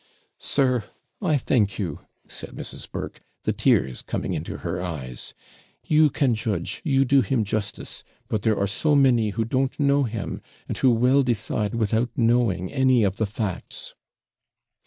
'Sir, 0.39 0.85
I 1.21 1.37
thank 1.37 1.77
you,' 1.77 1.99
said 2.27 2.55
Mrs. 2.55 2.89
Burke, 2.91 3.21
the 3.43 3.53
tears 3.53 4.01
coming 4.01 4.33
into 4.33 4.57
her 4.57 4.81
eyes; 4.81 5.35
'you 5.83 6.09
can 6.09 6.33
judge 6.33 6.81
you 6.83 7.05
do 7.05 7.21
him 7.21 7.43
justice; 7.43 8.03
but 8.27 8.41
there 8.41 8.57
are 8.57 8.65
so 8.65 8.95
many 8.95 9.29
who 9.29 9.45
don't 9.45 9.79
know 9.79 10.01
him, 10.05 10.41
and 10.67 10.75
who 10.79 10.89
will 10.89 11.21
decide 11.21 11.75
without 11.75 12.09
knowing 12.17 12.73
any 12.73 13.03
of 13.03 13.17
the 13.17 13.27
facts.' 13.27 13.93